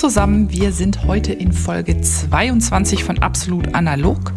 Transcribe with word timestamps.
zusammen, 0.00 0.50
wir 0.50 0.72
sind 0.72 1.04
heute 1.04 1.34
in 1.34 1.52
Folge 1.52 2.00
22 2.00 3.04
von 3.04 3.18
Absolut 3.18 3.74
Analog 3.74 4.32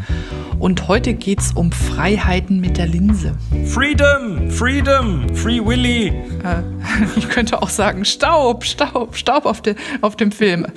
und 0.59 0.89
heute 0.89 1.13
geht 1.13 1.39
es 1.39 1.54
um 1.54 1.71
Freiheiten 1.71 2.59
mit 2.59 2.75
der 2.75 2.86
Linse. 2.86 3.38
Freedom, 3.68 4.52
Freedom, 4.52 5.34
Free 5.34 5.63
Willy. 5.63 6.07
Äh, 6.07 6.63
ich 7.15 7.29
könnte 7.29 7.61
auch 7.61 7.70
sagen 7.70 8.04
Staub, 8.04 8.65
Staub, 8.65 9.15
Staub 9.15 9.45
auf, 9.45 9.61
de, 9.61 9.75
auf 10.02 10.18
dem 10.18 10.34
Film. 10.34 10.68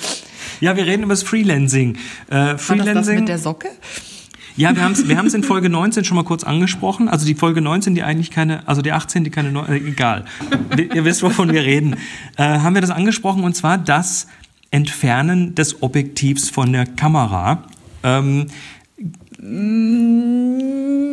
Ja, 0.60 0.76
wir 0.76 0.86
reden 0.86 1.02
über 1.02 1.14
das 1.14 1.24
Freelancing. 1.24 1.96
Äh, 2.30 2.56
Freelancing. 2.56 2.68
War 2.68 2.94
das, 2.94 3.06
das 3.06 3.14
mit 3.16 3.28
der 3.28 3.38
Socke? 3.38 3.68
Ja, 4.56 4.74
wir 4.76 4.84
haben 4.84 4.92
es 4.92 5.08
wir 5.08 5.34
in 5.34 5.42
Folge 5.42 5.68
19 5.68 6.04
schon 6.04 6.14
mal 6.14 6.22
kurz 6.22 6.44
angesprochen. 6.44 7.08
Also 7.08 7.26
die 7.26 7.34
Folge 7.34 7.60
19, 7.60 7.96
die 7.96 8.04
eigentlich 8.04 8.30
keine, 8.30 8.66
also 8.68 8.82
die 8.82 8.92
18, 8.92 9.24
die 9.24 9.30
keine, 9.30 9.48
äh, 9.68 9.78
egal. 9.78 10.26
Ihr 10.94 11.04
wisst, 11.04 11.24
wovon 11.24 11.52
wir 11.52 11.64
reden. 11.64 11.96
Äh, 12.36 12.60
haben 12.60 12.74
wir 12.74 12.82
das 12.82 12.90
angesprochen 12.90 13.42
und 13.42 13.56
zwar 13.56 13.78
das 13.78 14.28
Entfernen 14.76 15.54
des 15.54 15.82
Objektivs 15.82 16.50
von 16.50 16.70
der 16.70 16.84
Kamera. 16.84 17.64
Ähm, 18.02 18.48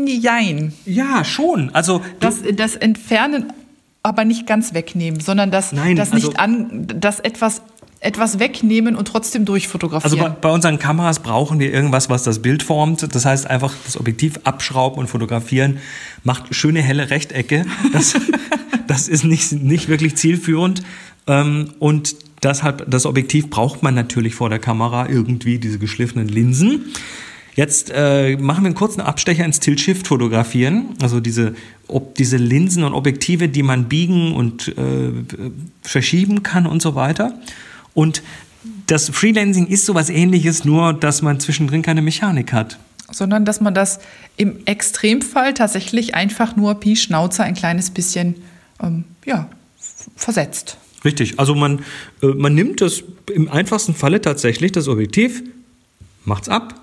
Jein. 0.05 0.73
Ja, 0.86 1.23
schon. 1.23 1.70
Also 1.73 2.02
das, 2.20 2.41
das 2.55 2.76
Entfernen 2.76 3.53
aber 4.02 4.26
nicht 4.26 4.45
ganz 4.45 4.73
wegnehmen, 4.73 5.22
sondern 5.22 5.49
das, 5.49 5.72
Nein, 5.72 5.95
das 5.95 6.12
nicht 6.12 6.26
also, 6.26 6.38
an, 6.38 6.88
das 6.88 7.22
etwas 7.22 7.62
etwas 8.02 8.38
wegnehmen 8.38 8.98
und 8.98 9.08
trotzdem 9.08 9.45
durchfotografieren. 9.45 10.20
Also 10.20 10.36
bei, 10.36 10.41
bei, 10.41 10.50
unseren 10.53 10.77
Kameras 10.77 11.20
brauchen 11.20 11.61
wir 11.61 11.72
irgendwas, 11.72 12.09
was 12.09 12.23
das 12.23 12.41
Bild 12.41 12.61
formt. 12.61 13.16
Das 13.16 13.23
heißt 13.23 13.50
einfach 13.50 13.73
das 13.86 13.98
Objektiv 13.98 14.41
abschrauben 14.44 15.00
und 15.00 15.08
fotografieren 15.08 15.77
macht 16.25 16.53
schöne 16.53 16.81
helle 16.81 17.09
Rechtecke. 17.09 17.66
Das, 17.94 18.14
das 18.88 19.08
ist 19.08 19.23
nicht, 19.23 19.53
nicht 19.53 19.88
wirklich 19.88 20.17
zielführend. 20.17 20.84
Ähm, 21.27 21.75
und 21.80 22.17
deshalb, 22.43 22.89
das 22.89 23.05
Objektiv 23.05 23.49
braucht 23.49 23.83
man 23.83 23.95
natürlich 23.95 24.36
vor 24.36 24.49
der 24.49 24.59
Kamera 24.59 25.09
irgendwie, 25.09 25.59
diese 25.59 25.80
geschliffenen 25.80 26.27
Linsen. 26.27 26.86
Jetzt 27.55 27.91
äh, 27.94 28.36
machen 28.38 28.63
wir 28.63 28.67
einen 28.67 28.75
kurzen 28.75 29.02
Abstecher 29.02 29.45
ins 29.45 29.59
Tilt-Shift-Fotografieren. 29.59 30.95
Also 31.02 31.19
diese, 31.19 31.53
ob 31.88 32.16
diese 32.16 32.38
Linsen 32.38 32.83
und 32.83 32.94
Objektive, 32.94 33.47
die 33.47 33.61
man 33.61 33.86
biegen 33.86 34.33
und 34.33 34.69
äh, 34.69 35.11
verschieben 35.81 36.41
kann 36.41 36.66
und 36.66 36.81
so 36.81 36.95
weiter. 36.95 37.39
Und 37.94 38.23
das 38.88 39.09
Freelancing 39.09 39.67
ist 39.67 39.86
sowas 39.86 40.09
ähnliches, 40.09 40.66
nur 40.66 40.94
dass 40.94 41.21
man 41.21 41.39
zwischendrin 41.39 41.83
keine 41.83 42.02
Mechanik 42.02 42.53
hat. 42.53 42.80
Sondern 43.11 43.45
dass 43.45 43.61
man 43.61 43.75
das 43.75 43.99
im 44.38 44.66
Extremfall 44.66 45.53
tatsächlich 45.53 46.16
einfach 46.16 46.55
nur 46.55 46.80
Pi 46.80 46.95
Schnauze 46.95 47.44
ein 47.44 47.53
kleines 47.53 47.91
bisschen 47.91 48.36
ähm, 48.81 49.03
ja, 49.25 49.47
versetzt. 50.16 50.77
Richtig, 51.05 51.39
also 51.39 51.55
man, 51.55 51.79
äh, 52.21 52.27
man 52.27 52.55
nimmt 52.55 52.81
das 52.81 53.03
im 53.33 53.49
einfachsten 53.49 53.93
Falle 53.93 54.21
tatsächlich 54.21 54.71
das 54.71 54.87
Objektiv, 54.87 55.43
macht 56.25 56.43
es 56.43 56.49
ab, 56.49 56.81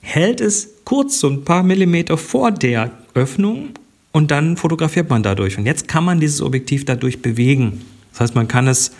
hält 0.00 0.40
es 0.40 0.70
kurz 0.84 1.20
so 1.20 1.28
ein 1.28 1.44
paar 1.44 1.62
Millimeter 1.62 2.18
vor 2.18 2.50
der 2.50 2.90
Öffnung 3.14 3.70
und 4.12 4.30
dann 4.30 4.56
fotografiert 4.56 5.10
man 5.10 5.22
dadurch. 5.22 5.58
Und 5.58 5.66
jetzt 5.66 5.88
kann 5.88 6.04
man 6.04 6.20
dieses 6.20 6.42
Objektiv 6.42 6.84
dadurch 6.84 7.22
bewegen. 7.22 7.82
Das 8.12 8.20
heißt, 8.20 8.34
man 8.34 8.48
kann 8.48 8.68
es 8.68 8.92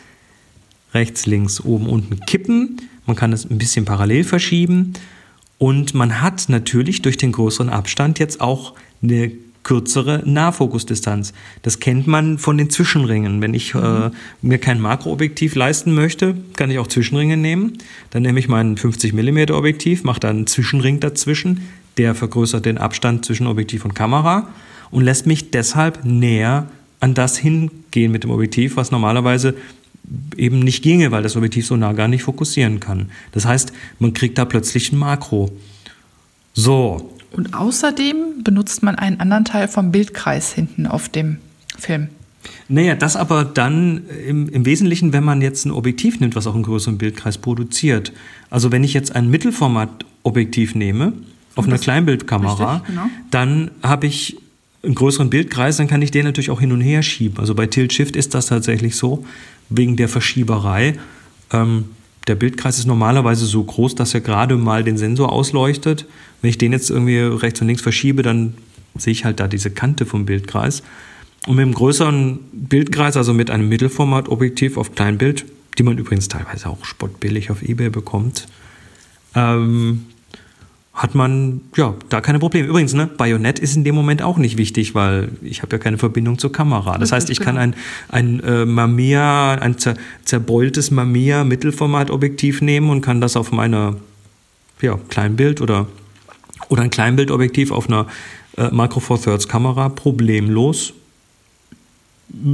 rechts, 0.93 1.27
links, 1.27 1.61
oben, 1.61 1.89
unten 1.89 2.21
kippen. 2.21 2.81
Man 3.07 3.17
kann 3.17 3.33
es 3.33 3.49
ein 3.49 3.59
bisschen 3.59 3.85
parallel 3.85 4.25
verschieben. 4.25 4.95
Und 5.59 5.95
man 5.95 6.21
hat 6.21 6.49
natürlich 6.49 7.03
durch 7.03 7.17
den 7.17 7.33
größeren 7.33 7.69
Abstand 7.69 8.19
jetzt 8.19 8.41
auch 8.41 8.75
eine 9.03 9.33
kürzere 9.65 10.23
Nahfokusdistanz. 10.25 11.33
Das 11.63 11.81
kennt 11.81 12.07
man 12.07 12.39
von 12.39 12.57
den 12.57 12.71
Zwischenringen. 12.71 13.43
Wenn 13.43 13.55
ich 13.55 13.75
äh, 13.75 13.79
mhm. 13.79 14.03
äh, 14.05 14.11
mir 14.43 14.59
kein 14.59 14.81
Makroobjektiv 14.81 15.57
leisten 15.57 15.93
möchte, 15.93 16.37
kann 16.57 16.71
ich 16.71 16.79
auch 16.79 16.87
Zwischenringe 16.87 17.37
nehmen. 17.37 17.79
Dann 18.11 18.23
nehme 18.23 18.39
ich 18.39 18.49
mein 18.49 18.77
50 18.77 19.13
mm 19.13 19.51
Objektiv, 19.51 20.05
mache 20.05 20.21
da 20.21 20.31
einen 20.31 20.47
Zwischenring 20.47 21.01
dazwischen, 21.01 21.63
der 21.97 22.15
vergrößert 22.15 22.65
den 22.65 22.79
Abstand 22.79 23.25
zwischen 23.25 23.47
Objektiv 23.47 23.85
und 23.85 23.95
Kamera 23.95 24.49
und 24.91 25.03
lässt 25.03 25.27
mich 25.27 25.51
deshalb 25.51 26.05
näher 26.05 26.69
an 27.01 27.15
das 27.15 27.37
hingehen 27.37 28.13
mit 28.13 28.23
dem 28.23 28.31
Objektiv, 28.31 28.77
was 28.77 28.91
normalerweise 28.91 29.55
eben 30.37 30.61
nicht 30.61 30.83
ginge, 30.83 31.11
weil 31.11 31.23
das 31.23 31.37
Objektiv 31.37 31.67
so 31.67 31.77
nah 31.77 31.93
gar 31.93 32.09
nicht 32.09 32.23
fokussieren 32.23 32.81
kann. 32.81 33.11
Das 33.33 33.47
heißt, 33.47 33.73
man 33.99 34.13
kriegt 34.13 34.39
da 34.39 34.45
plötzlich 34.45 34.93
ein 34.93 34.99
Makro. 34.99 35.51
So. 36.53 37.11
Und 37.37 37.55
außerdem 37.55 38.43
benutzt 38.45 38.83
man 38.83 38.95
einen 38.95 39.21
anderen 39.21 39.45
Teil 39.45 39.69
vom 39.69 39.93
Bildkreis 39.93 40.53
hinten 40.53 40.87
auf 40.87 41.09
dem 41.09 41.39
Film. 41.77 42.09
Naja, 42.69 42.95
das 42.95 43.17
aber 43.17 43.45
dann 43.45 44.03
im, 44.27 44.49
im, 44.49 44.65
Wesentlichen, 44.65 45.13
wenn 45.13 45.25
man 45.25 45.41
jetzt 45.41 45.65
ein 45.65 45.71
Objektiv 45.71 46.21
nimmt, 46.21 46.37
was 46.37 46.47
auch 46.47 46.55
einen 46.55 46.63
größeren 46.63 46.99
Bildkreis 46.99 47.39
produziert. 47.39 48.13
Also 48.51 48.71
wenn 48.71 48.85
ich 48.85 48.95
jetzt 48.95 49.15
ein 49.15 49.31
Mittelformat-Objektiv 49.31 50.75
nehme, 50.75 51.15
auf 51.57 51.67
einer 51.67 51.79
Kleinbildkamera, 51.79 52.77
richtig, 52.77 52.89
genau. 52.89 53.07
dann 53.31 53.71
habe 53.83 54.07
ich 54.07 54.37
einen 54.83 54.95
größeren 54.95 55.31
Bildkreis, 55.31 55.77
dann 55.77 55.87
kann 55.87 56.03
ich 56.03 56.11
den 56.11 56.25
natürlich 56.25 56.51
auch 56.51 56.61
hin 56.61 56.73
und 56.73 56.81
her 56.81 57.03
schieben. 57.03 57.39
Also 57.39 57.55
bei 57.55 57.67
Tilt 57.67 57.93
Shift 57.93 58.17
ist 58.17 58.35
das 58.35 58.47
tatsächlich 58.47 58.97
so, 58.97 59.25
wegen 59.71 59.97
der 59.97 60.09
Verschieberei. 60.09 60.95
Ähm, 61.53 61.87
der 62.27 62.35
Bildkreis 62.35 62.79
ist 62.79 62.87
normalerweise 62.87 63.47
so 63.47 63.63
groß, 63.63 63.95
dass 63.95 64.15
er 64.15 64.21
gerade 64.21 64.57
mal 64.57 64.83
den 64.85 64.97
Sensor 64.97 65.33
ausleuchtet. 65.33 66.07
Wenn 66.41 66.51
ich 66.51 66.59
den 66.59 66.73
jetzt 66.73 66.91
irgendwie 66.91 67.19
rechts 67.19 67.61
und 67.61 67.67
links 67.67 67.83
verschiebe, 67.83 68.23
dann 68.23 68.55
sehe 68.97 69.13
ich 69.13 69.25
halt 69.25 69.41
da 69.41 69.49
diese 69.49 69.71
Kante 69.71 70.07
vom 70.07 70.25
Bildkreis. 70.25 70.83
Und 71.47 71.57
mit 71.57 71.65
einem 71.65 71.75
größeren 71.75 72.39
Bildkreis, 72.53 73.17
also 73.17 73.35
mit 73.35 73.51
einem 73.51 73.69
Mittelformat-Objektiv 73.69 74.79
auf 74.79 74.95
Kleinbild, 74.95 75.45
die 75.77 75.83
man 75.83 75.99
übrigens 75.99 76.29
teilweise 76.29 76.69
auch 76.69 76.85
spottbillig 76.85 77.51
auf 77.51 77.63
Ebay 77.63 77.91
bekommt, 77.91 78.47
ähm, 79.35 80.07
hat 80.95 81.17
man 81.17 81.61
ja 81.77 81.95
da 82.09 82.21
keine 82.21 82.39
Probleme. 82.39 82.69
Übrigens, 82.69 82.95
ne, 82.95 83.07
Bajonett 83.07 83.59
ist 83.59 83.75
in 83.75 83.83
dem 83.83 83.97
Moment 83.97 84.23
auch 84.23 84.39
nicht 84.39 84.57
wichtig, 84.57 84.95
weil 84.95 85.31
ich 85.43 85.63
habe 85.63 85.73
ja 85.73 85.79
keine 85.79 85.99
Verbindung 85.99 86.39
zur 86.39 86.53
Kamera. 86.53 86.99
Das 86.99 87.11
heißt, 87.11 87.31
ich 87.31 87.41
kann 87.41 87.59
ein, 87.59 87.75
ein 88.09 88.39
äh, 88.41 88.65
Mamiya, 88.65 89.57
ein 89.57 89.77
zer, 89.77 89.97
zerbeultes 90.25 90.93
Mamiya 90.93 91.43
Mittelformatobjektiv 91.43 92.63
nehmen 92.63 92.91
und 92.91 93.01
kann 93.01 93.21
das 93.21 93.37
auf 93.37 93.51
meiner 93.51 93.97
ja, 94.81 94.99
Kleinbild 95.09 95.61
oder, 95.61 95.89
oder 96.69 96.83
ein 96.85 96.91
Kleinbildobjektiv 96.91 97.73
auf 97.73 97.89
einer 97.89 98.07
äh, 98.57 98.71
Micro 98.71 99.01
Four 99.01 99.21
Thirds 99.21 99.49
Kamera 99.49 99.89
problemlos 99.89 100.95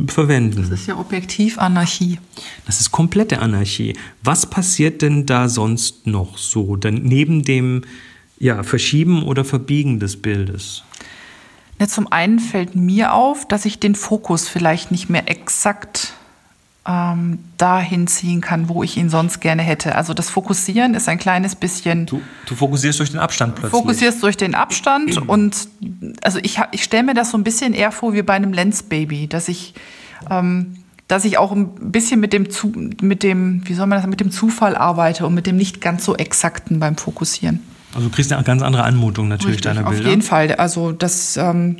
verwenden. 0.09 0.63
Das 0.63 0.81
ist 0.81 0.87
ja 0.87 0.99
Objektivanarchie. 0.99 2.19
Das 2.67 2.81
ist 2.81 2.91
komplette 2.91 3.41
Anarchie. 3.41 3.97
Was 4.23 4.47
passiert 4.47 5.03
denn 5.03 5.27
da 5.27 5.49
sonst 5.49 6.07
noch 6.07 6.39
so? 6.39 6.77
Denn 6.77 7.03
neben 7.03 7.43
dem 7.43 7.83
ja, 8.41 8.63
Verschieben 8.65 9.23
oder 9.23 9.45
Verbiegen 9.45 10.01
des 10.01 10.21
Bildes? 10.21 10.83
Ja, 11.79 11.87
zum 11.87 12.11
einen 12.11 12.41
fällt 12.41 12.75
mir 12.75 13.15
auf, 13.15 13.47
dass 13.47 13.65
ich 13.65 13.79
den 13.79 13.95
Fokus 13.95 14.49
vielleicht 14.49 14.91
nicht 14.91 15.09
mehr 15.09 15.31
exakt 15.31 16.15
ähm, 16.87 17.39
dahin 17.59 18.07
ziehen 18.07 18.41
kann, 18.41 18.69
wo 18.69 18.83
ich 18.83 18.97
ihn 18.97 19.11
sonst 19.11 19.41
gerne 19.41 19.63
hätte. 19.63 19.95
Also 19.95 20.15
das 20.15 20.31
Fokussieren 20.31 20.95
ist 20.95 21.09
ein 21.09 21.19
kleines 21.19 21.55
bisschen. 21.55 22.07
Du, 22.07 22.23
du 22.47 22.55
fokussierst 22.55 22.99
durch 22.99 23.11
den 23.11 23.21
Abstand 23.21 23.55
plötzlich. 23.55 23.73
Fokussierst 23.73 24.23
durch 24.23 24.37
den 24.37 24.55
Abstand 24.55 25.17
und 25.29 25.69
also 26.23 26.39
ich, 26.43 26.59
ich 26.73 26.83
stelle 26.83 27.05
mir 27.05 27.15
das 27.15 27.31
so 27.31 27.39
ein 27.39 27.45
bisschen 27.45 27.75
eher 27.75 27.93
vor 27.93 28.15
wie 28.15 28.23
bei 28.23 28.35
einem 28.35 28.53
Lensbaby, 28.53 29.29
dass 29.29 29.49
ich 29.49 29.75
ähm, 30.31 30.77
dass 31.09 31.25
ich 31.25 31.39
auch 31.39 31.51
ein 31.51 31.91
bisschen 31.91 32.21
mit 32.21 32.33
dem, 32.33 32.47
mit 33.01 33.25
dem, 33.25 33.67
wie 33.67 33.75
soll 33.75 33.87
man 33.87 33.99
das, 33.99 34.07
mit 34.07 34.21
dem 34.21 34.31
Zufall 34.31 34.77
arbeite 34.77 35.27
und 35.27 35.35
mit 35.35 35.47
dem 35.47 35.57
nicht 35.57 35.81
ganz 35.81 36.05
so 36.05 36.15
exakten 36.15 36.79
beim 36.79 36.97
Fokussieren. 36.97 37.61
Also 37.95 38.09
du 38.09 38.15
kriegst 38.15 38.33
eine 38.33 38.43
ganz 38.45 38.63
andere 38.63 38.85
Anmutung 38.85 39.29
natürlich 39.29 39.57
Richtig, 39.57 39.73
deiner 39.73 39.89
Bilder. 39.89 40.05
Auf 40.05 40.11
jeden 40.11 40.23
Fall. 40.23 40.55
Also 40.55 40.93
das, 40.93 41.37
ähm, 41.37 41.77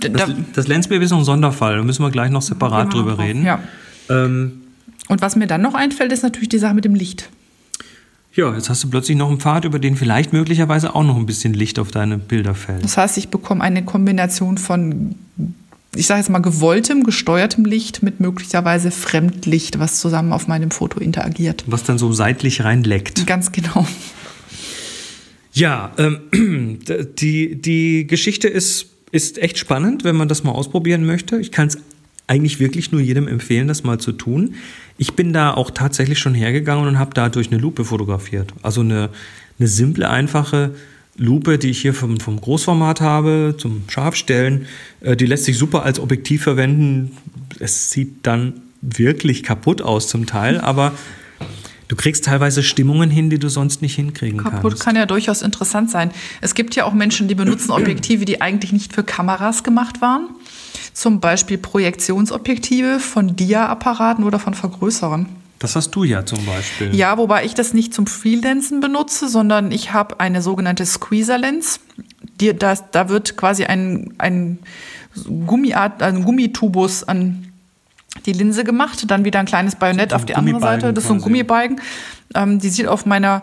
das, 0.00 0.12
da, 0.12 0.26
das 0.54 0.68
Lensbaby 0.68 1.04
ist 1.04 1.10
noch 1.10 1.18
ein 1.18 1.24
Sonderfall. 1.24 1.76
Da 1.76 1.82
müssen 1.82 2.02
wir 2.02 2.10
gleich 2.10 2.30
noch 2.30 2.42
separat 2.42 2.92
drüber 2.92 3.18
reden. 3.18 3.44
Ja. 3.44 3.60
Ähm, 4.10 4.62
Und 5.08 5.22
was 5.22 5.36
mir 5.36 5.46
dann 5.46 5.62
noch 5.62 5.74
einfällt, 5.74 6.12
ist 6.12 6.22
natürlich 6.22 6.48
die 6.50 6.58
Sache 6.58 6.74
mit 6.74 6.84
dem 6.84 6.94
Licht. 6.94 7.30
Ja, 8.34 8.52
jetzt 8.52 8.68
hast 8.68 8.82
du 8.82 8.90
plötzlich 8.90 9.16
noch 9.16 9.28
einen 9.28 9.38
Pfad, 9.38 9.64
über 9.64 9.78
den 9.78 9.96
vielleicht 9.96 10.32
möglicherweise 10.32 10.94
auch 10.94 11.04
noch 11.04 11.16
ein 11.16 11.24
bisschen 11.24 11.54
Licht 11.54 11.78
auf 11.78 11.92
deine 11.92 12.18
Bilder 12.18 12.54
fällt. 12.54 12.82
Das 12.82 12.96
heißt, 12.96 13.16
ich 13.16 13.28
bekomme 13.28 13.62
eine 13.62 13.84
Kombination 13.84 14.58
von, 14.58 15.14
ich 15.94 16.08
sage 16.08 16.18
jetzt 16.20 16.30
mal, 16.30 16.40
gewolltem, 16.40 17.04
gesteuertem 17.04 17.64
Licht 17.64 18.02
mit 18.02 18.18
möglicherweise 18.18 18.90
Fremdlicht, 18.90 19.78
was 19.78 20.00
zusammen 20.00 20.32
auf 20.32 20.48
meinem 20.48 20.72
Foto 20.72 20.98
interagiert. 20.98 21.62
Was 21.68 21.84
dann 21.84 21.96
so 21.96 22.12
seitlich 22.12 22.64
reinleckt. 22.64 23.24
Ganz 23.26 23.52
genau. 23.52 23.86
Ja, 25.54 25.92
ähm, 25.98 26.78
die, 27.18 27.54
die 27.54 28.06
Geschichte 28.06 28.48
ist, 28.48 28.86
ist 29.12 29.38
echt 29.38 29.56
spannend, 29.56 30.04
wenn 30.04 30.16
man 30.16 30.28
das 30.28 30.44
mal 30.44 30.52
ausprobieren 30.52 31.06
möchte. 31.06 31.38
Ich 31.38 31.52
kann 31.52 31.68
es 31.68 31.78
eigentlich 32.26 32.58
wirklich 32.58 32.90
nur 32.90 33.00
jedem 33.00 33.28
empfehlen, 33.28 33.68
das 33.68 33.84
mal 33.84 33.98
zu 33.98 34.12
tun. 34.12 34.54
Ich 34.98 35.14
bin 35.14 35.32
da 35.32 35.54
auch 35.54 35.70
tatsächlich 35.70 36.18
schon 36.18 36.34
hergegangen 36.34 36.88
und 36.88 36.98
habe 36.98 37.14
da 37.14 37.28
durch 37.28 37.50
eine 37.50 37.60
Lupe 37.60 37.84
fotografiert. 37.84 38.52
Also 38.62 38.80
eine, 38.80 39.10
eine 39.58 39.68
simple, 39.68 40.10
einfache 40.10 40.74
Lupe, 41.16 41.58
die 41.58 41.70
ich 41.70 41.80
hier 41.80 41.94
vom, 41.94 42.18
vom 42.18 42.40
Großformat 42.40 43.00
habe, 43.00 43.54
zum 43.56 43.84
Scharfstellen. 43.88 44.66
Äh, 45.00 45.16
die 45.16 45.26
lässt 45.26 45.44
sich 45.44 45.56
super 45.56 45.84
als 45.84 46.00
Objektiv 46.00 46.42
verwenden. 46.42 47.12
Es 47.60 47.90
sieht 47.90 48.18
dann 48.22 48.54
wirklich 48.80 49.44
kaputt 49.44 49.82
aus 49.82 50.08
zum 50.08 50.26
Teil, 50.26 50.60
aber 50.60 50.92
Du 51.88 51.96
kriegst 51.96 52.24
teilweise 52.24 52.62
Stimmungen 52.62 53.10
hin, 53.10 53.30
die 53.30 53.38
du 53.38 53.48
sonst 53.48 53.82
nicht 53.82 53.94
hinkriegen 53.94 54.42
Kaputt 54.42 54.72
kannst. 54.72 54.82
kann 54.82 54.96
ja 54.96 55.06
durchaus 55.06 55.42
interessant 55.42 55.90
sein. 55.90 56.10
Es 56.40 56.54
gibt 56.54 56.74
ja 56.76 56.84
auch 56.84 56.94
Menschen, 56.94 57.28
die 57.28 57.34
benutzen 57.34 57.70
Objektive, 57.70 58.24
die 58.24 58.40
eigentlich 58.40 58.72
nicht 58.72 58.92
für 58.92 59.04
Kameras 59.04 59.64
gemacht 59.64 60.00
waren. 60.00 60.28
Zum 60.92 61.20
Beispiel 61.20 61.58
Projektionsobjektive 61.58 63.00
von 63.00 63.36
Dia-Apparaten 63.36 64.24
oder 64.24 64.38
von 64.38 64.54
Vergrößerern. 64.54 65.26
Das 65.58 65.76
hast 65.76 65.90
du 65.90 66.04
ja 66.04 66.26
zum 66.26 66.44
Beispiel. 66.44 66.94
Ja, 66.94 67.16
wobei 67.16 67.44
ich 67.44 67.54
das 67.54 67.74
nicht 67.74 67.94
zum 67.94 68.06
Freelancen 68.06 68.80
benutze, 68.80 69.28
sondern 69.28 69.72
ich 69.72 69.92
habe 69.92 70.20
eine 70.20 70.42
sogenannte 70.42 70.84
Squeezer-Lens. 70.84 71.80
Da 72.92 73.08
wird 73.08 73.36
quasi 73.36 73.64
ein, 73.64 74.14
ein, 74.18 74.58
Gummiart, 75.46 76.02
ein 76.02 76.24
Gummitubus 76.24 77.04
an 77.04 77.52
die 78.26 78.32
Linse 78.32 78.64
gemacht, 78.64 79.04
dann 79.10 79.24
wieder 79.24 79.40
ein 79.40 79.46
kleines 79.46 79.76
Bajonett 79.76 80.10
So 80.10 80.16
auf 80.16 80.24
die 80.24 80.34
andere 80.34 80.60
Seite. 80.60 80.92
Das 80.92 81.04
ist 81.04 81.08
so 81.08 81.14
ein 81.14 81.18
quasi. 81.18 81.30
Gummibalgen. 81.30 81.80
Ähm, 82.34 82.58
die 82.58 82.68
sieht 82.68 82.88
auf 82.88 83.06
meiner 83.06 83.42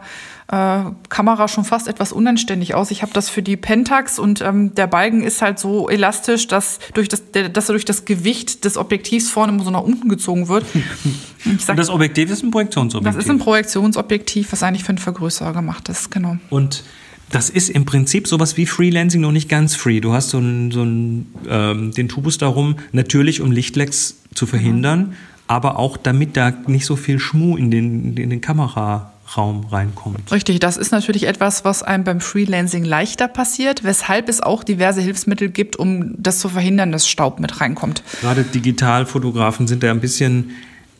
äh, 0.51 0.83
Kamera 1.07 1.47
schon 1.47 1.63
fast 1.63 1.87
etwas 1.87 2.11
unanständig 2.11 2.75
aus. 2.75 2.91
Ich 2.91 3.01
habe 3.03 3.13
das 3.13 3.29
für 3.29 3.41
die 3.41 3.55
Pentax 3.55 4.19
und 4.19 4.41
ähm, 4.41 4.75
der 4.75 4.87
Balgen 4.87 5.23
ist 5.23 5.41
halt 5.41 5.59
so 5.59 5.87
elastisch, 5.87 6.47
dass, 6.47 6.79
durch 6.93 7.07
das, 7.07 7.31
der, 7.31 7.47
dass 7.49 7.69
er 7.69 7.73
durch 7.73 7.85
das 7.85 8.05
Gewicht 8.05 8.65
des 8.65 8.77
Objektivs 8.77 9.29
vorne 9.29 9.57
so 9.63 9.71
nach 9.71 9.81
unten 9.83 10.09
gezogen 10.09 10.49
wird. 10.49 10.65
Sag, 11.57 11.69
Und 11.69 11.79
das 11.79 11.89
Objektiv 11.89 12.31
ist 12.31 12.43
ein 12.43 12.51
Projektionsobjektiv. 12.51 13.15
das 13.15 13.23
ist 13.23 13.31
ein 13.31 13.39
Projektionsobjektiv, 13.39 14.51
was 14.51 14.61
eigentlich 14.63 14.83
für 14.83 14.89
einen 14.89 14.97
Vergrößerer 14.97 15.53
gemacht 15.53 15.87
ist, 15.87 16.11
genau. 16.11 16.37
Und 16.49 16.83
das 17.31 17.49
ist 17.49 17.69
im 17.69 17.85
Prinzip 17.85 18.27
sowas 18.27 18.57
wie 18.57 18.65
Freelancing, 18.65 19.21
noch 19.21 19.31
nicht 19.31 19.49
ganz 19.49 19.75
free. 19.75 19.99
Du 19.99 20.13
hast 20.13 20.29
so, 20.29 20.37
einen, 20.37 20.71
so 20.71 20.81
einen, 20.81 21.33
ähm, 21.49 21.91
den 21.93 22.09
Tubus 22.09 22.37
darum, 22.37 22.75
natürlich 22.91 23.41
um 23.41 23.51
Lichtlecks 23.51 24.17
zu 24.33 24.45
verhindern, 24.45 25.13
aber 25.47 25.77
auch 25.79 25.97
damit 25.97 26.37
da 26.37 26.51
nicht 26.67 26.85
so 26.85 26.95
viel 26.95 27.19
Schmuh 27.19 27.57
in 27.57 27.71
den, 27.71 28.15
in 28.15 28.29
den 28.29 28.39
Kameraraum 28.39 29.65
reinkommt. 29.69 30.31
Richtig, 30.31 30.59
das 30.59 30.77
ist 30.77 30.91
natürlich 30.91 31.27
etwas, 31.27 31.65
was 31.65 31.83
einem 31.83 32.03
beim 32.03 32.21
Freelancing 32.21 32.85
leichter 32.85 33.27
passiert, 33.27 33.83
weshalb 33.83 34.29
es 34.29 34.41
auch 34.41 34.63
diverse 34.63 35.01
Hilfsmittel 35.01 35.49
gibt, 35.49 35.75
um 35.75 36.13
das 36.17 36.39
zu 36.39 36.47
verhindern, 36.49 36.91
dass 36.91 37.07
Staub 37.09 37.39
mit 37.39 37.59
reinkommt. 37.59 38.03
Gerade 38.21 38.43
Digitalfotografen 38.43 39.67
sind 39.67 39.83
da 39.83 39.91
ein 39.91 39.99
bisschen, 39.99 40.51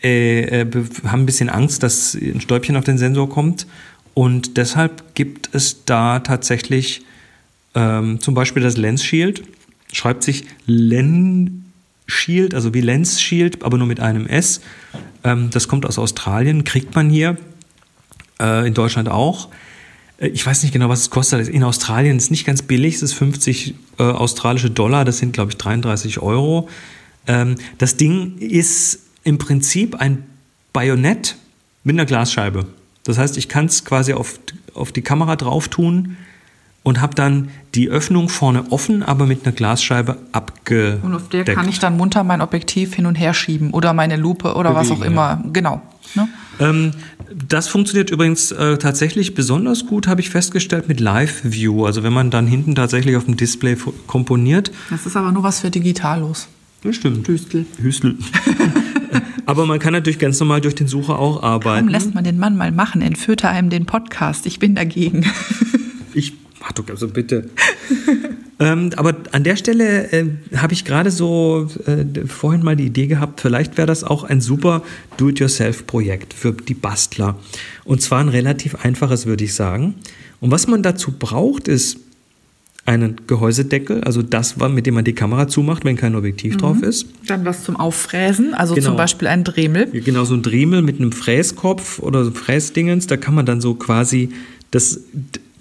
äh, 0.03 0.61
äh, 0.61 0.65
be- 0.65 0.85
haben 1.05 1.21
ein 1.21 1.25
bisschen 1.25 1.49
Angst, 1.49 1.83
dass 1.83 2.13
ein 2.15 2.41
Stäubchen 2.41 2.75
auf 2.75 2.83
den 2.83 2.97
Sensor 2.97 3.29
kommt. 3.29 3.67
Und 4.13 4.57
deshalb 4.57 5.15
gibt 5.15 5.53
es 5.53 5.85
da 5.85 6.19
tatsächlich 6.19 7.03
ähm, 7.75 8.19
zum 8.19 8.33
Beispiel 8.33 8.61
das 8.61 8.77
Lens 8.77 9.03
Shield. 9.03 9.43
Schreibt 9.93 10.23
sich 10.23 10.45
Len 10.65 11.71
Shield, 12.07 12.53
also 12.53 12.73
wie 12.73 12.81
Lens 12.81 13.21
Shield, 13.21 13.63
aber 13.63 13.77
nur 13.77 13.87
mit 13.87 13.99
einem 13.99 14.27
S. 14.27 14.61
Ähm, 15.23 15.49
das 15.51 15.67
kommt 15.67 15.85
aus 15.85 15.97
Australien, 15.97 16.63
kriegt 16.63 16.95
man 16.95 17.09
hier, 17.09 17.37
äh, 18.41 18.67
in 18.67 18.73
Deutschland 18.73 19.09
auch. 19.09 19.49
Äh, 20.17 20.27
Ich 20.29 20.45
weiß 20.45 20.63
nicht 20.63 20.73
genau, 20.73 20.89
was 20.89 21.01
es 21.01 21.09
kostet. 21.09 21.47
In 21.47 21.63
Australien 21.63 22.17
ist 22.17 22.25
es 22.25 22.31
nicht 22.31 22.45
ganz 22.45 22.61
billig, 22.61 22.95
es 22.95 23.01
ist 23.01 23.13
50 23.13 23.75
äh, 23.97 24.03
australische 24.03 24.69
Dollar, 24.69 25.05
das 25.05 25.19
sind, 25.19 25.33
glaube 25.33 25.51
ich, 25.51 25.57
33 25.57 26.19
Euro. 26.19 26.67
Ähm, 27.27 27.55
das 27.77 27.95
Ding 27.95 28.37
ist 28.39 28.99
im 29.23 29.37
Prinzip 29.37 29.95
ein 29.95 30.23
Bajonett 30.73 31.35
mit 31.83 31.95
einer 31.95 32.05
Glasscheibe. 32.05 32.65
Das 33.03 33.17
heißt, 33.17 33.37
ich 33.37 33.49
kann 33.49 33.65
es 33.65 33.85
quasi 33.85 34.13
auf, 34.13 34.39
auf 34.73 34.91
die 34.91 35.01
Kamera 35.01 35.35
drauf 35.35 35.67
tun 35.67 36.17
und 36.83 36.99
habe 36.99 37.13
dann 37.13 37.49
die 37.75 37.89
Öffnung 37.89 38.27
vorne 38.29 38.71
offen, 38.71 39.03
aber 39.03 39.25
mit 39.25 39.45
einer 39.45 39.53
Glasscheibe 39.53 40.17
abgedeckt. 40.31 41.03
Und 41.03 41.15
auf 41.15 41.29
der 41.29 41.45
kann 41.45 41.69
ich 41.69 41.79
dann 41.79 41.95
munter 41.95 42.23
mein 42.23 42.41
Objektiv 42.41 42.95
hin 42.95 43.05
und 43.05 43.15
her 43.15 43.33
schieben 43.33 43.71
oder 43.71 43.93
meine 43.93 44.15
Lupe 44.15 44.55
oder 44.55 44.73
was 44.73 44.89
auch 44.89 44.97
Bewegen, 44.97 45.13
immer. 45.13 45.43
Genau. 45.53 45.81
Ne? 46.15 46.27
Ähm, 46.59 46.91
das 47.47 47.67
funktioniert 47.67 48.09
übrigens 48.09 48.51
äh, 48.51 48.77
tatsächlich 48.77 49.35
besonders 49.35 49.85
gut, 49.85 50.07
habe 50.07 50.21
ich 50.21 50.29
festgestellt, 50.29 50.87
mit 50.87 50.99
Live 50.99 51.41
View. 51.43 51.85
Also 51.85 52.03
wenn 52.03 52.13
man 52.13 52.29
dann 52.29 52.47
hinten 52.47 52.75
tatsächlich 52.75 53.15
auf 53.15 53.25
dem 53.25 53.37
Display 53.37 53.77
komponiert. 54.07 54.71
Das 54.89 55.05
ist 55.05 55.15
aber 55.15 55.31
nur 55.31 55.43
was 55.43 55.59
für 55.59 55.69
Digitalos. 55.69 56.47
Das 56.83 56.95
stimmt. 56.95 57.27
Hüstel. 57.27 57.65
Hüstel. 57.79 58.17
Aber 59.45 59.65
man 59.65 59.79
kann 59.79 59.93
natürlich 59.93 60.19
ganz 60.19 60.39
normal 60.39 60.61
durch 60.61 60.75
den 60.75 60.87
Sucher 60.87 61.17
auch 61.19 61.41
Warum 61.41 61.43
arbeiten. 61.43 61.87
lässt 61.89 62.13
man 62.13 62.23
den 62.23 62.37
Mann 62.37 62.55
mal 62.57 62.71
machen? 62.71 63.01
Entführt 63.01 63.43
er 63.43 63.51
einem 63.51 63.69
den 63.69 63.85
Podcast? 63.85 64.45
Ich 64.45 64.59
bin 64.59 64.75
dagegen. 64.75 65.25
Ich, 66.13 66.33
ach 66.61 66.73
du, 66.73 66.83
also 66.89 67.07
bitte. 67.07 67.49
ähm, 68.59 68.89
aber 68.97 69.15
an 69.31 69.45
der 69.45 69.55
Stelle 69.55 70.11
äh, 70.11 70.25
habe 70.57 70.73
ich 70.73 70.83
gerade 70.83 71.09
so 71.09 71.69
äh, 71.85 72.27
vorhin 72.27 72.63
mal 72.63 72.75
die 72.75 72.85
Idee 72.87 73.07
gehabt, 73.07 73.39
vielleicht 73.39 73.77
wäre 73.77 73.87
das 73.87 74.03
auch 74.03 74.25
ein 74.25 74.41
super 74.41 74.83
Do-it-yourself-Projekt 75.15 76.33
für 76.33 76.51
die 76.51 76.73
Bastler. 76.73 77.39
Und 77.85 78.01
zwar 78.01 78.19
ein 78.19 78.27
relativ 78.27 78.75
einfaches, 78.83 79.25
würde 79.25 79.45
ich 79.45 79.53
sagen. 79.53 79.95
Und 80.41 80.51
was 80.51 80.67
man 80.67 80.83
dazu 80.83 81.13
braucht, 81.17 81.69
ist 81.69 81.97
einen 82.85 83.15
Gehäusedeckel, 83.27 84.03
also 84.03 84.21
das, 84.23 84.57
mit 84.57 84.85
dem 84.87 84.95
man 84.95 85.03
die 85.05 85.13
Kamera 85.13 85.47
zumacht, 85.47 85.85
wenn 85.85 85.97
kein 85.97 86.15
Objektiv 86.15 86.57
drauf 86.57 86.81
ist. 86.81 87.05
Dann 87.27 87.45
was 87.45 87.63
zum 87.63 87.75
Auffräsen, 87.75 88.53
also 88.55 88.73
Genau. 88.73 88.87
zum 88.87 88.97
Beispiel 88.97 89.27
ein 89.27 89.43
Dremel. 89.43 89.87
Genau, 89.91 90.23
so 90.23 90.33
ein 90.33 90.41
Dremel 90.41 90.81
mit 90.81 90.99
einem 90.99 91.11
Fräskopf 91.11 91.99
oder 91.99 92.25
so 92.25 92.31
Fräsdingens, 92.31 93.05
da 93.07 93.17
kann 93.17 93.35
man 93.35 93.45
dann 93.45 93.61
so 93.61 93.75
quasi 93.75 94.29
das, 94.71 95.01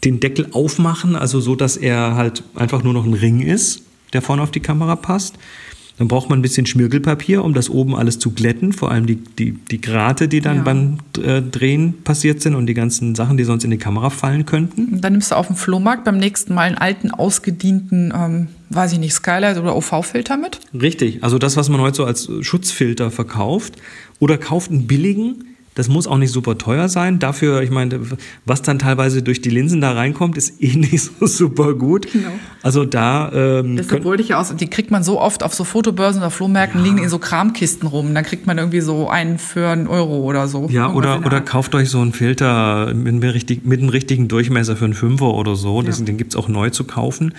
den 0.03 0.21
Deckel 0.21 0.47
aufmachen, 0.53 1.15
also 1.15 1.41
so, 1.41 1.57
dass 1.57 1.77
er 1.77 2.15
halt 2.15 2.43
einfach 2.55 2.83
nur 2.83 2.95
noch 2.95 3.05
ein 3.05 3.15
Ring 3.15 3.41
ist, 3.43 3.83
der 4.15 4.23
vorne 4.23 4.41
auf 4.43 4.51
die 4.51 4.61
Kamera 4.61 4.97
passt. 4.97 5.35
Dann 6.01 6.09
braucht 6.09 6.31
man 6.31 6.39
ein 6.39 6.43
bisschen 6.43 6.65
Schmirgelpapier, 6.65 7.45
um 7.45 7.53
das 7.53 7.69
oben 7.69 7.95
alles 7.95 8.19
zu 8.19 8.31
glätten, 8.31 8.73
vor 8.73 8.91
allem 8.91 9.05
die, 9.05 9.17
die, 9.17 9.53
die 9.53 9.83
Grate, 9.83 10.29
die 10.29 10.41
dann 10.41 10.57
Ja. 10.57 10.63
beim 10.63 10.97
äh, 11.23 11.43
Drehen 11.43 11.93
passiert 12.05 12.41
sind 12.41 12.55
und 12.55 12.67
die 12.67 12.73
ganzen 12.73 13.15
Sachen, 13.15 13.37
die 13.37 13.45
sonst 13.45 13.65
in 13.65 13.71
die 13.71 13.77
Kamera 13.77 14.09
fallen 14.09 14.47
könnten. 14.47 14.87
Und 14.95 15.01
Dann 15.05 15.13
nimmst 15.13 15.31
du 15.31 15.35
auf 15.37 15.49
dem 15.49 15.57
Flohmarkt 15.57 16.05
beim 16.05 16.17
nächsten 16.17 16.55
Mal 16.55 16.63
einen 16.63 16.79
alten, 16.79 17.11
ausgedienten, 17.11 18.15
ähm, 18.17 18.49
weiß 18.71 18.95
ich 18.95 18.99
nicht, 18.99 19.13
Skylight 19.13 19.59
oder 19.59 19.77
OV-Filter 19.77 20.39
mit. 20.39 20.59
Richtig, 20.73 21.23
also 21.23 21.37
das, 21.37 21.59
was 21.59 21.69
man 21.69 21.83
heute 21.83 21.97
so 21.99 22.05
als 22.07 22.31
Schutzfilter 22.41 23.11
verkauft. 23.11 23.75
Oder 24.21 24.39
kauft 24.39 24.71
einen 24.71 24.87
billigen, 24.87 25.45
das 25.81 25.89
muss 25.89 26.07
auch 26.07 26.19
nicht 26.19 26.31
super 26.31 26.59
teuer 26.59 26.91
sein. 26.91 27.19
Dafür, 27.19 27.63
ich 27.63 27.71
meine, 27.71 28.01
was 28.45 28.61
dann 28.61 28.79
teilweise 28.79 29.23
durch 29.23 29.41
die 29.41 29.49
Linsen 29.49 29.81
da 29.81 29.93
reinkommt, 29.93 30.37
ist 30.37 30.63
eh 30.63 30.75
nicht 30.77 31.01
so 31.01 31.27
super 31.27 31.73
gut. 31.73 32.13
Genau. 32.13 32.29
Also 32.63 32.85
da 32.85 33.33
ähm, 33.33 33.77
Deshalb 33.77 34.05
wollte 34.05 34.23
ich 34.23 34.29
ja 34.29 34.39
aus, 34.39 34.55
die 34.55 34.69
kriegt 34.69 34.91
man 34.91 35.03
so 35.03 35.19
oft 35.19 35.43
auf 35.43 35.55
so 35.55 35.65
Fotobörsen 35.65 36.21
oder 36.21 36.31
Flohmärkten, 36.31 36.85
liegen 36.85 36.99
in 36.99 37.09
so 37.09 37.19
Kramkisten 37.19 37.89
rum. 37.89 38.13
Dann 38.15 38.25
kriegt 38.25 38.47
man 38.47 38.59
irgendwie 38.59 38.83
so 38.83 39.09
einen 39.09 39.39
für 39.39 39.69
einen 39.69 39.87
Euro 39.87 40.19
oder 40.19 40.49
so. 40.49 40.69
ja, 40.71 40.93
oder, 40.93 41.25
oder 41.25 41.41
kauft 41.41 41.75
euch 41.75 41.89
so 41.89 42.01
einen 42.01 42.13
Filter 42.13 42.93
mit, 42.93 43.15
mit 43.15 43.81
einem 43.81 43.89
richtigen 43.89 44.29
Durchmesser 44.29 44.77
für 44.77 44.85
einen 44.85 44.93
Fünfer 44.93 45.33
oder 45.33 45.57
so. 45.57 45.81
Das, 45.81 45.99
Ja. 45.99 46.05
Den 46.05 46.19
gibt's 46.19 46.37
auch 46.37 46.49
neu 46.49 46.69
zu 46.69 46.85
kaufen. 46.85 47.33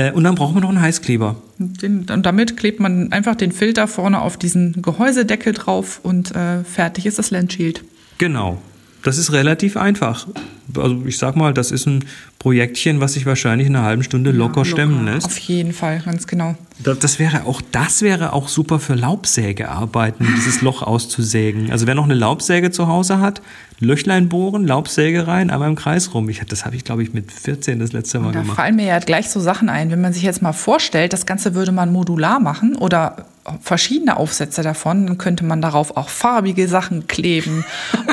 Äh, 0.00 0.12
und 0.12 0.24
dann 0.24 0.34
braucht 0.34 0.54
man 0.54 0.62
noch 0.62 0.70
einen 0.70 0.80
Heißkleber. 0.80 1.36
Den, 1.58 2.06
und 2.10 2.24
damit 2.24 2.56
klebt 2.56 2.80
man 2.80 3.12
einfach 3.12 3.34
den 3.34 3.52
Filter 3.52 3.86
vorne 3.86 4.22
auf 4.22 4.38
diesen 4.38 4.80
Gehäusedeckel 4.80 5.52
drauf 5.52 6.00
und 6.02 6.34
äh, 6.34 6.64
fertig 6.64 7.04
ist 7.04 7.18
das 7.18 7.30
Lensshield. 7.30 7.84
Genau. 8.16 8.62
Das 9.02 9.18
ist 9.18 9.32
relativ 9.32 9.76
einfach. 9.76 10.26
Also 10.74 11.02
ich 11.06 11.18
sag 11.18 11.36
mal, 11.36 11.52
das 11.52 11.70
ist 11.70 11.86
ein 11.86 12.04
Projektchen, 12.40 13.02
was 13.02 13.12
sich 13.12 13.26
wahrscheinlich 13.26 13.68
in 13.68 13.76
einer 13.76 13.84
halben 13.84 14.02
Stunde 14.02 14.30
locker, 14.30 14.64
stemmen 14.64 15.04
lässt. 15.04 15.26
Auf 15.26 15.36
jeden 15.36 15.74
Fall, 15.74 16.00
ganz 16.02 16.26
genau. 16.26 16.54
Das, 16.82 17.18
wäre 17.18 17.44
auch, 17.44 17.60
das 17.70 18.00
wäre 18.00 18.32
auch 18.32 18.48
super 18.48 18.80
für 18.80 18.94
Laubsägearbeiten, 18.94 20.26
dieses 20.36 20.62
Loch 20.62 20.82
auszusägen. 20.82 21.70
Also 21.70 21.86
wer 21.86 21.94
noch 21.94 22.04
eine 22.04 22.14
Laubsäge 22.14 22.70
zu 22.70 22.88
Hause 22.88 23.20
hat, 23.20 23.42
Löchlein 23.78 24.30
bohren, 24.30 24.66
Laubsäge 24.66 25.26
rein, 25.26 25.50
einmal 25.50 25.68
im 25.68 25.76
Kreis 25.76 26.14
rum. 26.14 26.30
Ich, 26.30 26.40
das 26.46 26.64
habe 26.64 26.76
ich, 26.76 26.84
glaube 26.84 27.02
ich, 27.02 27.12
mit 27.12 27.30
14 27.30 27.78
das 27.78 27.92
letzte 27.92 28.20
Mal 28.20 28.32
Da 28.32 28.40
gemacht. 28.40 28.56
fallen 28.56 28.76
mir 28.76 28.86
ja 28.86 28.98
gleich 29.00 29.28
so 29.28 29.40
Sachen 29.40 29.68
ein, 29.68 29.90
wenn 29.90 30.00
man 30.00 30.14
sich 30.14 30.22
jetzt 30.22 30.40
mal 30.40 30.52
vorstellt, 30.54 31.12
das 31.12 31.26
Ganze 31.26 31.54
würde 31.54 31.72
man 31.72 31.92
modular 31.92 32.40
machen 32.40 32.74
oder 32.76 33.26
verschiedene 33.62 34.16
Aufsätze 34.16 34.62
davon, 34.62 35.06
dann 35.06 35.18
könnte 35.18 35.44
man 35.44 35.62
darauf 35.62 35.96
auch 35.96 36.08
farbige 36.10 36.68
Sachen 36.68 37.06
kleben 37.06 37.64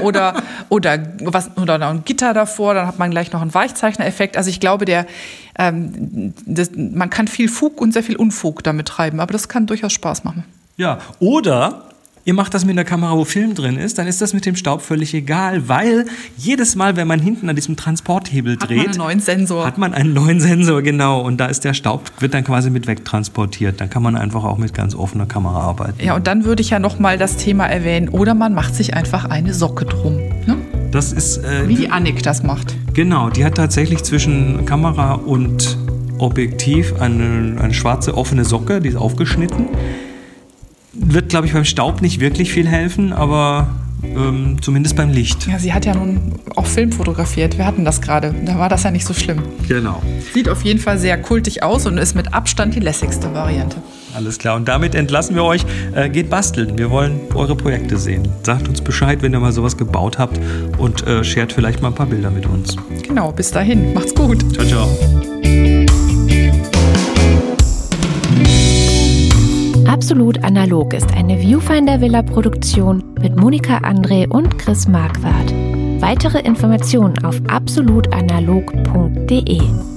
oder, 0.02 0.42
oder, 0.70 1.00
was, 1.22 1.52
oder 1.58 1.78
noch 1.78 1.90
ein 1.90 2.04
Gitter 2.06 2.34
davor, 2.34 2.74
dann 2.74 2.88
hat 2.88 2.98
man 2.98 3.12
gleich 3.12 3.32
noch 3.34 3.42
einen 3.42 3.54
Weichzeichner-Effekt. 4.18 4.38
Also 4.38 4.50
ich 4.50 4.60
glaube, 4.60 4.86
der, 4.86 5.06
ähm, 5.58 6.34
das, 6.46 6.72
man 6.76 7.10
kann 7.10 7.28
viel 7.28 7.50
Fug 7.50 7.80
und 7.82 7.94
sehr 7.94 8.04
viel 8.04 8.16
Unfug 8.16 8.64
damit 8.64 8.88
treiben, 8.88 9.20
aber 9.20 9.32
das 9.32 9.48
kann 9.48 9.68
durchaus 9.68 9.94
Spaß 9.94 10.24
machen. 10.24 10.44
Ja, 10.78 11.00
oder 11.20 11.84
ihr 12.26 12.34
macht 12.34 12.54
das 12.54 12.66
mit 12.66 12.74
einer 12.74 12.84
Kamera, 12.84 13.16
wo 13.16 13.24
Film 13.24 13.56
drin 13.56 13.78
ist, 13.78 13.98
dann 13.98 14.06
ist 14.06 14.22
das 14.22 14.34
mit 14.34 14.46
dem 14.46 14.56
Staub 14.56 14.82
völlig 14.82 15.14
egal, 15.14 15.70
weil 15.70 16.06
jedes 16.36 16.76
Mal, 16.76 16.98
wenn 16.98 17.08
man 17.08 17.20
hinten 17.20 17.50
an 17.50 17.56
diesem 17.56 17.78
Transporthebel 17.78 18.58
Hat 18.60 18.70
dreht, 18.70 18.78
man 18.78 18.88
einen 18.88 18.98
neuen 18.98 19.20
Sensor. 19.22 19.66
hat 19.66 19.78
man 19.78 19.94
einen 19.94 20.14
neuen 20.14 20.40
Sensor, 20.40 20.82
genau. 20.82 21.22
Und 21.22 21.38
da 21.38 21.46
ist 21.48 21.64
der 21.64 21.74
Staub, 21.74 22.12
wird 22.20 22.34
dann 22.34 22.44
quasi 22.44 22.70
mit 22.70 22.86
wegtransportiert. 22.86 23.80
Dann 23.80 23.90
kann 23.90 24.04
man 24.04 24.18
einfach 24.18 24.44
auch 24.44 24.58
mit 24.58 24.74
ganz 24.74 24.94
offener 24.94 25.26
Kamera 25.26 25.62
arbeiten. 25.62 26.04
Ja, 26.04 26.16
und 26.16 26.28
dann 26.28 26.44
würde 26.44 26.62
ich 26.62 26.70
ja 26.70 26.80
noch 26.80 27.00
mal 27.00 27.18
das 27.18 27.38
Thema 27.38 27.66
erwähnen. 27.66 28.10
Oder 28.10 28.36
man 28.36 28.54
macht 28.54 28.76
sich 28.76 28.94
einfach 28.94 29.26
eine 29.26 29.54
Socke 29.54 29.86
drum. 29.86 30.20
Das 30.98 31.14
ist 31.14 31.38
äh, 31.44 31.68
Wie 31.68 31.76
die 31.76 31.90
Annik 31.92 32.24
das 32.24 32.42
macht. 32.42 32.76
Genau, 32.96 33.30
die 33.30 33.46
hat 33.46 33.54
tatsächlich 33.54 34.02
zwischen 34.02 34.66
Kamera 34.66 35.14
und 35.14 35.78
Objektiv 36.18 37.00
eine, 37.00 37.62
eine 37.62 37.74
schwarze 37.76 38.18
offene 38.18 38.44
Socke, 38.44 38.82
die 38.82 38.90
ist 38.90 38.96
aufgeschnitten. 38.96 39.68
Wird, 40.94 41.30
glaube 41.30 41.46
ich, 41.46 41.54
beim 41.54 41.66
Staub 41.66 42.02
nicht 42.02 42.20
wirklich 42.20 42.52
viel 42.52 42.68
helfen, 42.68 43.14
aber 43.14 43.68
ähm, 44.04 44.58
zumindest 44.60 44.96
beim 44.96 45.12
Licht. 45.12 45.46
Ja, 45.46 45.60
sie 45.60 45.72
hat 45.72 45.86
ja 45.86 45.94
nun 45.94 46.34
auch 46.56 46.66
Film 46.66 46.92
fotografiert. 46.92 47.60
Wir 47.60 47.68
hatten 47.68 47.86
das 47.86 48.02
gerade. 48.02 48.34
Da 48.44 48.58
war 48.58 48.68
das 48.68 48.82
ja 48.82 48.90
nicht 48.90 49.06
so 49.06 49.14
schlimm. 49.14 49.44
Genau. 49.68 50.02
Sieht 50.34 50.50
auf 50.50 50.64
jeden 50.64 50.80
Fall 50.80 50.98
sehr 50.98 51.22
kultig 51.22 51.62
aus 51.62 51.86
und 51.86 52.00
ist 52.00 52.16
mit 52.16 52.34
Abstand 52.34 52.74
die 52.74 52.80
lässigste 52.80 53.36
Variante. 53.36 53.78
Alles 54.18 54.40
klar. 54.40 54.56
Und 54.56 54.68
damit 54.68 54.96
entlassen 54.96 55.36
wir 55.36 55.44
euch. 55.44 55.64
Äh, 55.94 56.10
geht 56.10 56.32
basteln. 56.32 56.76
Wir 56.78 56.90
wollen 56.90 57.20
eure 57.36 57.56
Projekte 57.56 57.98
sehen. 57.98 58.28
Sagt 58.42 58.68
uns 58.68 58.82
Bescheid, 58.82 59.22
wenn 59.22 59.32
ihr 59.32 59.40
mal 59.40 59.52
sowas 59.52 59.78
gebaut 59.78 60.18
habt 60.18 60.40
und 60.80 61.06
äh, 61.06 61.24
shared 61.24 61.54
vielleicht 61.54 61.84
mal 61.84 61.90
ein 61.90 61.96
paar 61.96 62.08
Bilder 62.08 62.32
mit 62.32 62.48
uns. 62.48 62.76
Genau. 63.08 63.32
Bis 63.32 63.52
dahin. 63.52 63.94
Macht's 63.94 64.16
gut. 64.16 64.44
Ciao, 64.54 64.66
ciao. 64.66 64.90
Absolut 69.88 70.44
Analog 70.44 70.94
ist 70.94 71.14
eine 71.14 71.40
Viewfinder 71.40 72.02
Villa 72.02 72.24
Produktion 72.24 73.04
mit 73.22 73.36
Monika 73.36 73.78
André 73.80 74.28
und 74.28 74.58
Chris 74.58 74.88
Marquardt. 74.88 75.54
Weitere 76.02 76.40
Informationen 76.40 77.24
auf 77.24 77.40
absolutanalog.de. 77.48 79.97